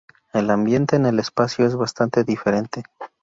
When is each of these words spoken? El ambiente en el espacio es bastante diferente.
El 0.33 0.49
ambiente 0.49 0.95
en 0.95 1.05
el 1.05 1.19
espacio 1.19 1.63
es 1.67 1.75
bastante 1.75 2.23
diferente. 2.23 2.85